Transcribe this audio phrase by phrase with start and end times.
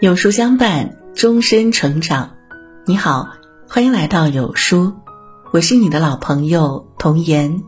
[0.00, 2.36] 有书相伴，终身成长。
[2.86, 3.30] 你好，
[3.68, 4.92] 欢迎来到有书，
[5.50, 7.64] 我是你的老朋友童言。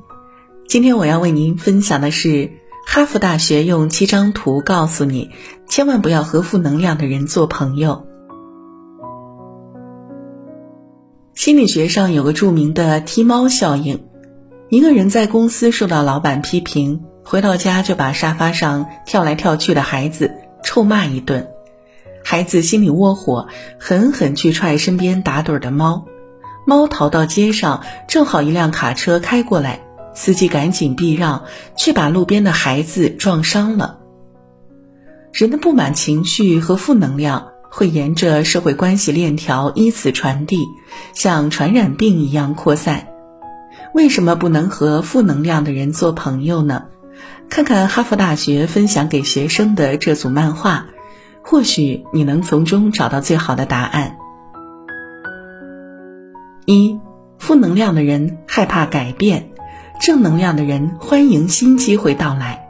[0.69, 2.53] 今天我要为您分享的是
[2.86, 5.30] 哈佛大学用七张图告诉你，
[5.66, 8.07] 千万不要和负能量的人做朋友。
[11.35, 14.04] 心理学上有个著名的踢猫效应，
[14.68, 20.31] 一个人在公司受到老板批评，回到家就把沙发上跳来跳去的孩子
[20.62, 21.49] 臭骂一顿。
[22.22, 23.48] 孩子心里窝火，
[23.79, 26.06] 狠狠去踹身边打盹的猫，
[26.66, 29.80] 猫逃到街上，正好一辆卡车开过来，
[30.14, 31.44] 司机赶紧避让，
[31.76, 33.98] 却把路边的孩子撞伤了。
[35.33, 40.58] 人的不满情绪和负能量会沿着社会关系链条依次传递，
[41.14, 43.08] 像传染病一样扩散。
[43.94, 46.84] 为什么不能和负能量的人做朋友呢？
[47.48, 50.86] 看看哈佛大学分享给学生的这组漫画。
[51.42, 54.16] 或许你能从中找到最好的答案。
[56.66, 57.00] 一，
[57.38, 59.50] 负能量的人害怕改变，
[60.00, 62.66] 正能量的人欢迎新机会到来。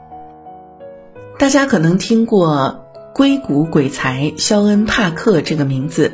[1.39, 6.13] 大家可能听过硅谷鬼才肖恩·帕克这个名字，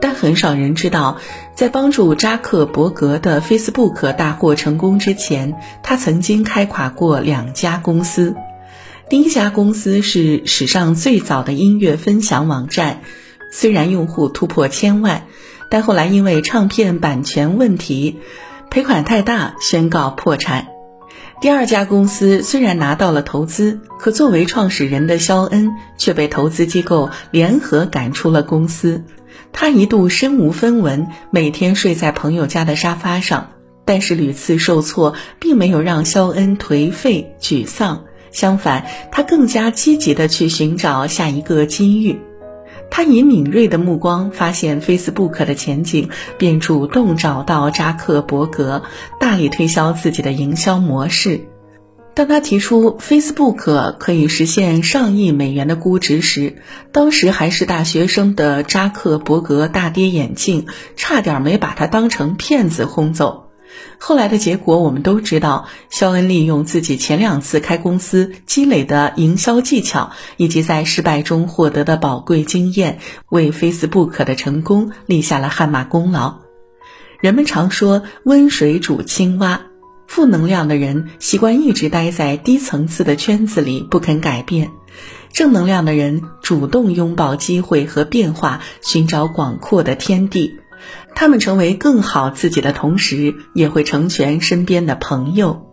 [0.00, 1.18] 但很少人知道，
[1.54, 8.36] 在帮助扎克伯格的 Facebook 大获成功之前，他曾经开垮过两家公司。
[9.08, 13.02] 第一家公司是史上最早的音乐分享网站，
[13.52, 15.28] 虽然用户突破千万，
[15.70, 18.18] 但后来因为唱片版权问题，
[18.68, 20.66] 赔款太大，宣告破产。
[21.40, 29.04] 第二家公司虽然拿到了投资，可作为创始人的肖恩却被投资机构联合赶出了公司。
[29.52, 33.50] 他一度身无分文，每天睡在朋友家的沙发上，
[33.84, 38.02] 但是屡次受挫，并没有让肖恩颓废沮丧。
[38.32, 42.20] 相反，他更加积极地去寻找下一个机遇。
[42.88, 48.82] 他以敏锐的目光发现 Facebook 的前景，便主动找到扎克伯格，
[49.18, 51.48] 大力推销自己的营销模式。
[52.14, 60.66] 当他提出 Facebook 可以实现上亿美元的估值时，当时还是大学生的扎克伯格大跌眼镜，
[60.96, 63.45] 差点没把他当成骗子轰走。
[63.98, 72.98] 后来的结果我们都知道，肖恩利用自己前两次开公司积累的营销技巧，以及在失败中获得的宝贵经验，
[73.30, 76.38] 为 Facebook 的成功立下了汗马功劳。
[77.20, 79.62] 人们常说“温水煮青蛙”，
[80.06, 84.70] 负能量的人习惯一直待在低层次的圈子里不肯改变，
[85.32, 90.58] 正能量的人主动拥抱机会和变化，寻找广阔的天地。
[91.16, 95.66] 他们成为更好自己的同时，也会成全身边的朋友。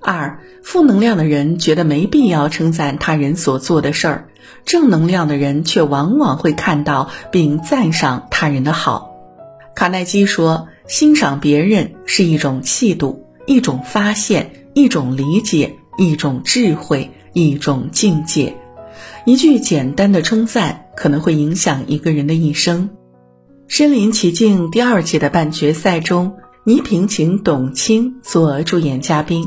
[0.00, 4.28] 二，负能量的人觉得没必要称赞他人所做的事儿，
[4.64, 9.16] 正能量的人却往往会看到并赞赏他人的好。
[9.74, 18.56] 卡耐基说：“欣赏别人是一种气度，一种发现，一种理解，一种智慧，一种境界。
[19.24, 22.90] 一句简单的称赞，可能会影响一个人的一生。”
[23.72, 29.46] 身临其境第二季的半决赛中，倪萍请董卿做助演嘉宾。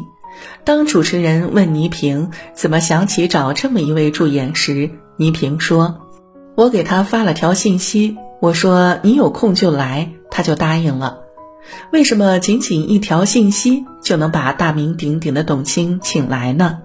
[0.63, 5.97] 当主持人问倪萍怎么想起找这么一位助演时，倪萍说
[6.58, 11.19] ：“我给他发了条信息，我说你有空就来，他就答应了。
[11.91, 16.80] 为什么仅仅一条信息就能把大名鼎鼎的董卿请来呢？”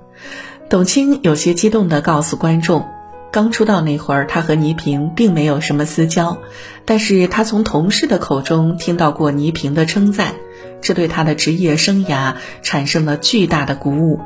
[0.69, 2.85] 董卿有些激动地告诉观众。
[3.33, 6.39] 刚出道那会儿，他和倪萍并没有什么私交，
[6.85, 10.35] 但是他从同事的口中听到过倪萍的称赞，
[10.81, 14.21] 这对他的职业生涯产生了巨大的鼓舞。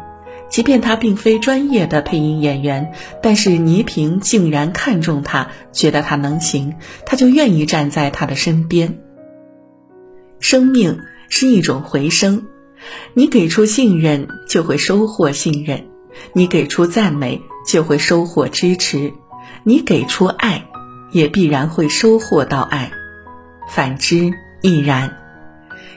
[0.49, 8.99] 即便他并非专业的配音演员，但是倪萍竟然看中他，觉得他能行，他就愿意站在他的身边。
[10.39, 12.47] 生命是一种回声，
[13.15, 15.81] 你给出信任，就会收获信任；
[16.33, 17.41] 你给出赞美。
[17.67, 19.13] 就会收获支持，
[19.63, 20.67] 你给出爱，
[21.13, 22.91] 也必然会收获到爱，
[23.69, 25.17] 反之亦然。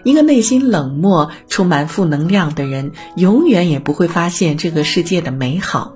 [0.04, 5.94] 一个内心冷漠、充满负能量的人，永远也不会发现这个世界的美好。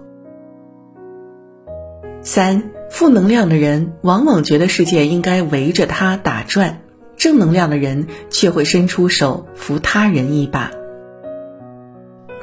[2.21, 6.81] 三，负能量的人往往觉得世界应该围着他打转，
[7.15, 10.71] 正能量的人却会伸出手扶他人一把。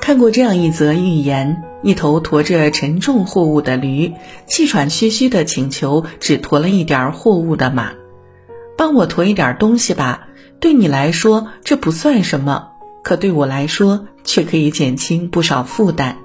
[0.00, 4.12] 看过这样一则寓言：一头驮着沉重货物的驴，
[4.46, 7.92] 气喘吁吁地请求只驮了一点货物的马
[8.76, 10.28] ：“帮我驮一点东西吧。
[10.60, 12.70] 对你来说这不算什么，
[13.04, 16.18] 可对我来说却可以减轻不少负担。”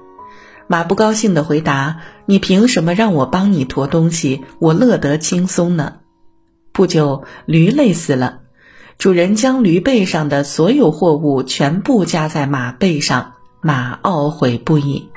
[0.66, 4.42] 马不高兴地回答：“你凭什么让我帮你驮东西？
[4.58, 5.96] 我乐得轻松呢。”
[6.72, 8.40] 不久，驴累死了，
[8.98, 15.10] 主人将驴背上的所有货物全部加在马背上，马懊悔不已。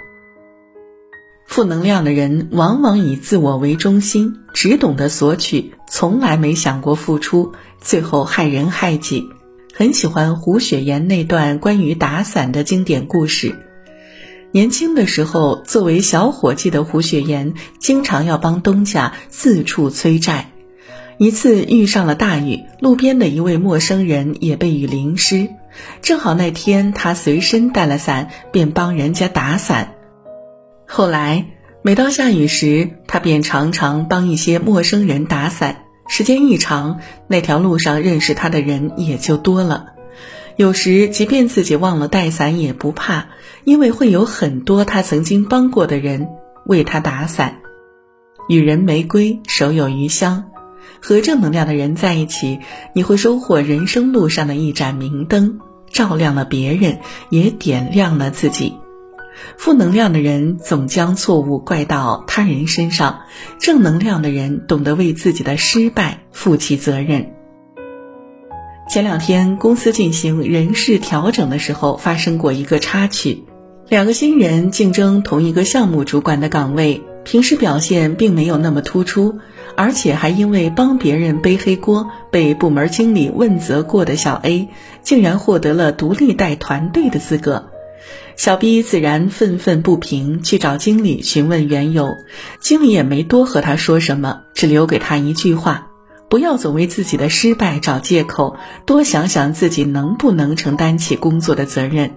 [1.47, 9.27] 负能量的人往往以自我为中心，只懂得索取，从来没想过付出，最后害人害己。
[9.73, 13.55] 很喜欢胡雪岩那段关于打伞的经典故事。
[14.51, 20.51] 年轻的时候，作为小伙计的胡雪岩，经常要帮东家四处催债。
[21.17, 25.49] 一次遇上了大雨，路边的一位陌生人也被雨淋湿，
[26.01, 29.95] 正好那天他随身带了伞，便帮人家打伞。
[30.89, 31.45] 后来，
[31.81, 35.83] 每到下雨时，他便常常帮一些陌生人打伞。
[36.07, 39.87] 时间一长，那条路上认识他的人也就多了。
[40.55, 43.27] 有时，即便自己忘了带伞也不怕，
[43.65, 46.29] 因为会有很多他曾经帮过的人
[46.65, 47.59] 为他打伞。
[48.47, 50.45] 与人玫瑰，手有余香。
[51.01, 52.59] 和正能量的人在一起，
[52.93, 55.59] 你会收获人生路上的一盏明灯，
[55.91, 56.99] 照亮了别人，
[57.29, 58.73] 也点亮了自己。
[59.57, 63.21] 负能量的人总将错误怪到他人身上，
[63.59, 67.33] 正能量的人懂得为自己的失败负起责任。
[68.89, 73.43] 前两天公司进行人事调整的时候，发生过一个插曲：
[73.89, 79.39] 两个新人竞争同一个项目主管的岗位，平时表现并没有那么突出，
[79.75, 84.69] 而且还因为帮别人背黑锅被部门经理问责过的小 A，
[85.03, 87.69] 竟然获得了独立带团队的资格。
[88.35, 92.17] 小 B 自然愤愤不平，去找经理询问缘由。
[92.59, 95.87] 经理也没多和他说什么，只留给他一句话：
[96.29, 102.11] 不要总为自己的失败找借口，多想想自己能不能承担起工作的责任。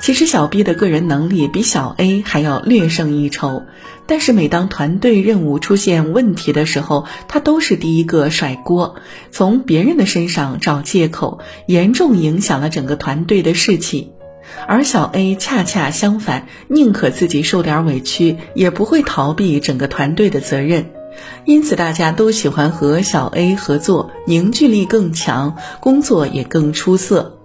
[0.00, 3.62] 其实小 B 的个人能力比小 A 还要略胜一筹，
[4.06, 8.96] 但是每当团队任务出现问题的时候，他都是第一个甩锅，
[9.30, 11.38] 从别人的身上找借口，
[11.68, 14.13] 严重影响了整个团队的士气。
[14.66, 20.90] 而小 A 恰恰相反，宁可自己受点委屈，也不会逃避整个团队的责任。
[21.44, 27.38] 因此，大家都喜欢和小 A 合作，凝聚力更强，工作也更出色。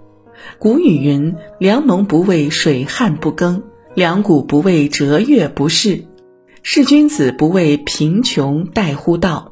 [0.57, 3.63] 古语云：“良农不为水旱不耕，
[3.93, 6.05] 良谷不为折月不仕，
[6.63, 9.48] 是君子不为贫穷待乎道。”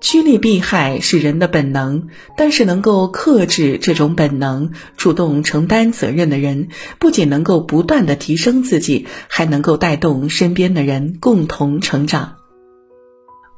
[0.00, 6.68] 趋利避害是人的本能，但是能够克制这种本能、主动承担责任的人，
[7.00, 12.36] 不仅能够不断的提升自己，还能够带动身边的人共同成长。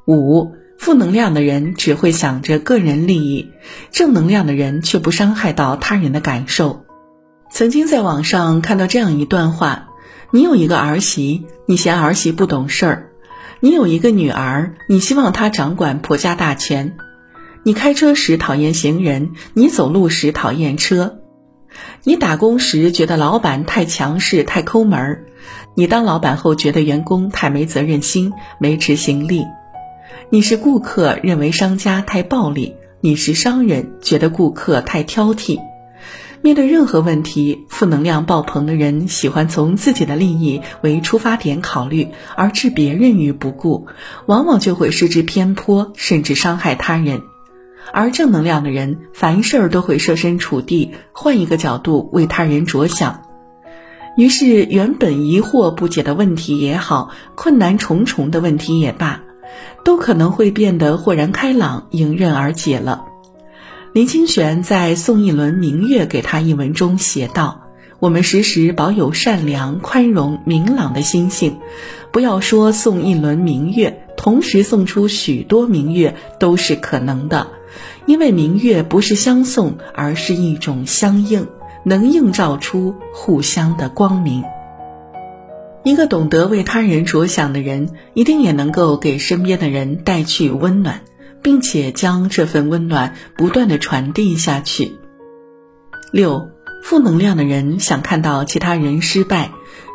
[0.07, 3.51] 五负能量的人只会想着个人利益，
[3.91, 6.85] 正能量的人却不伤害到他人的感受。
[7.51, 9.89] 曾经在网上看到这样一段话：
[10.31, 13.10] 你有一个儿媳，你嫌儿媳不懂事儿。
[13.63, 16.93] 你有一个女儿，你希望她掌管婆家大权；
[17.61, 21.11] 你开车时讨厌行人，你走路时讨厌车；
[22.03, 25.19] 你打工时觉得老板太强势、太抠门儿；
[25.75, 29.43] 你当老板后觉得员工太没责任心、没执行力；
[30.31, 35.59] 你是顾客，认为商家太暴力；你是商人，觉得顾客太挑剔。
[36.43, 43.85] 面对任何问题，负能量爆棚的人喜欢从自己的利益为出发点考虑，而置别人于不顾，
[44.25, 47.21] 往往就会失之偏颇，甚至伤害他人。
[47.93, 53.21] 而正能量的人，凡事儿都会设身处地，换一个角度为他人着想。
[54.17, 59.21] 于是，原本疑惑不解的问题也好，困难重重的问题也罢，
[59.85, 63.05] 都可能会变得豁然开朗，迎刃而解了。
[63.93, 67.67] 林清玄在送一轮明月给他一文中写道
[67.99, 71.57] ：“我们时时保有善良、宽容、明朗的心性，
[72.09, 77.47] 不要说送一轮明月，同时送出许多明月都是可能的，
[78.05, 81.47] 因为明月不是相送，而是一种相应，
[81.83, 84.45] 能映照出互相的光明。
[85.83, 91.01] 一个懂得为他人着想的人，一定也能够给身边的人带去温暖。”
[91.41, 94.93] 并且将这份温暖不断的传递下去。
[96.11, 96.49] 六，
[96.83, 99.51] 负能量的人想看到其他人失败，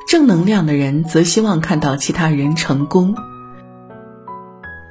[0.09, 3.15] 正能量的人则希望看到其他人成功。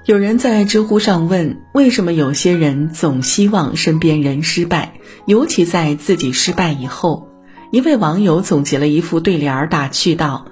[0.05, 7.27] 有人在知乎上问：为什么有些人总希望身边人失败，尤其在自己失败以后？
[7.71, 10.45] 一位网友总结了一副对联儿，打趣道：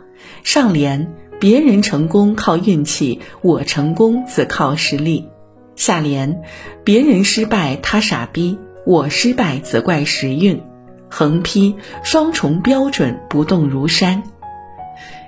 [0.43, 5.27] 上联，别人成功靠运气，我成功则靠实力。
[5.75, 6.41] 下联，
[6.83, 10.61] 别人失败他傻逼，我失败则怪时运。
[11.09, 14.23] 横批，双重标准不动如山。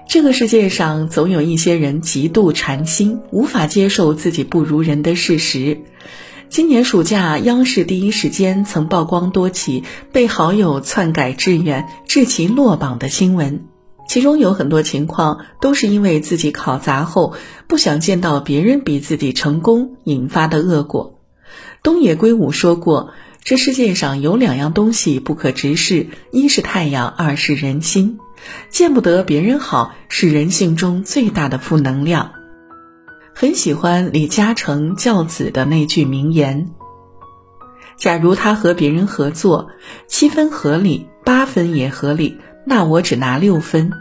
[0.08, 5.82] 这个世界上总有一些人极度馋心，无法接受自己不如人的事实。
[6.48, 13.66] 今年暑假，央视第一时间曾曝光多起被好友篡改志愿致其落榜的新闻，
[14.08, 17.34] 其中有很多情况都是因为自己考砸后
[17.68, 21.20] 不想见到别人比自己成功引发的恶果。
[21.84, 23.12] 东野圭吾说过
[23.44, 28.20] ：“这世界上有两样东西不可直视，一是太阳，二是人心。
[28.70, 32.32] 见不得别人好，是人性中最大的负能量。”
[33.38, 36.72] 很喜欢李嘉诚教子的那句名言
[37.98, 39.68] ：“假如他和别人合作，
[40.08, 43.92] 七分合理，八分也合理，那我只拿六分。”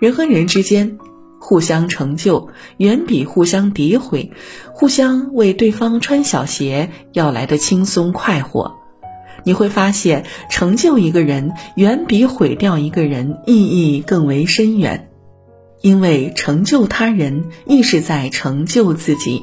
[0.00, 0.98] 人和人之间，
[1.38, 2.48] 互相成就
[2.78, 4.32] 远比互相诋毁、
[4.72, 8.74] 互相为对方穿小鞋要来的轻松快活。
[9.44, 15.10] 你会发现，成就一个人远比毁掉一个人意义更为深远。
[15.82, 19.42] 因为成就他人，亦是在成就自己。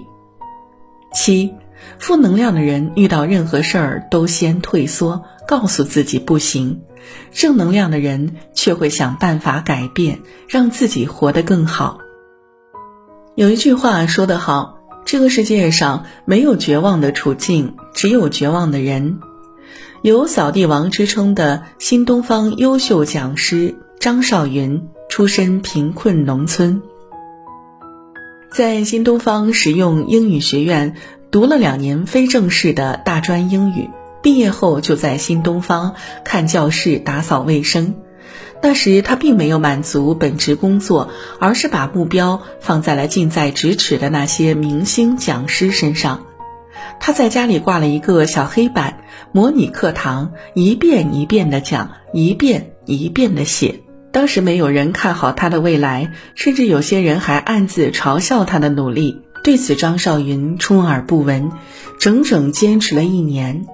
[1.13, 1.53] 七，
[1.99, 6.79] 负能量的人遇到任何事儿都先退缩，告诉自己不行；
[7.31, 11.99] 正能量的人却会想办法改变，让自己活得更好。
[13.35, 19.19] 有一句话说得好：这个世界上没有绝望的处境，只有绝望的人。
[20.01, 24.87] 有“扫地王”之称的新东方优秀讲师张少云。
[25.11, 26.81] 出身贫困农村，
[28.49, 30.95] 在新东方实用英语学院
[31.31, 33.89] 读了两年非正式的大专英语，
[34.21, 37.95] 毕业后就在新东方看教室、打扫卫生。
[38.63, 41.09] 那时他并没有满足本职工作，
[41.39, 46.25] 而是把目标放在了近在咫尺的那些明星讲师身上。
[46.99, 53.81] 他在家里挂了一个小黑板，模拟课堂，一遍一遍的讲，一遍一遍的写。
[54.11, 59.23] 当时没有人看好他的未来，甚至有些人还暗自嘲笑他的努力。
[59.43, 61.51] 对此，张少云充耳不闻，
[61.99, 63.65] 整整坚持了一年。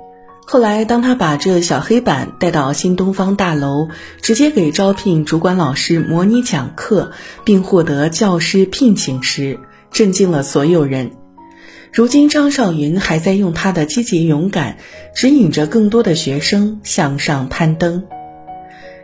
[0.50, 3.90] 后来，当他把这小黑板带到新东方大楼，
[4.22, 7.12] 直接给招聘主管老师模拟讲课，
[7.44, 9.60] 并获得教师聘请时，
[9.92, 11.12] 震惊了所有人。
[11.92, 14.78] 如今，张少云还在用他的积极勇敢，
[15.14, 18.06] 指引着更多的学生向上攀登。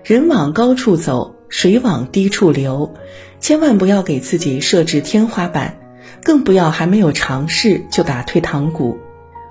[0.06, 2.94] 人往高处走，水往低处流，
[3.42, 5.78] 千万不要给自己设置天花板，
[6.24, 8.98] 更不要还没有尝试就打退堂鼓。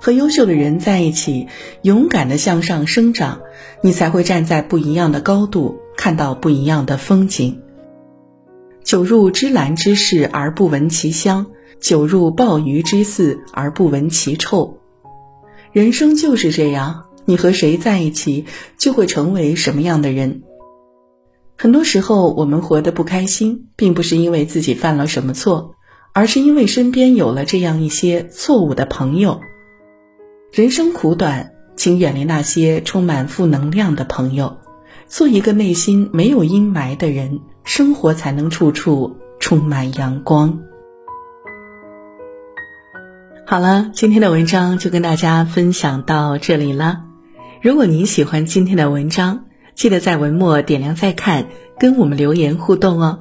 [0.02, 1.47] 和优秀的人在一起，
[1.82, 3.42] 勇敢的向上生长，
[3.82, 7.61] 你才会站在不一样的高度，看到不一样的风景。
[8.82, 11.47] 久入芝兰之室而不闻其香，
[11.80, 14.80] 久入鲍鱼之肆而不闻其臭。
[15.71, 17.04] 人生就是这样。
[17.25, 20.42] 你和谁在一起，就会成为什么样的人。
[21.56, 25.76] 很多时候，我们活得不开心，并不是因为自己犯了什么错，
[26.12, 29.40] 而是因为身边有了这样一些错误的朋友。
[30.52, 34.59] 人生苦短，请远离那些充满负能量的朋友，
[35.06, 40.61] 做一个内心没有阴霾的人，生活才能处处充满阳光。
[43.47, 47.04] 好了，今天的文章就跟大家分享到这里了。
[47.62, 51.47] 如果您喜欢今天的文章，记得在文末点亮再看，
[51.78, 53.21] 跟我们留言互动哦。